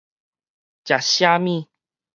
[0.83, 1.69] 食啥物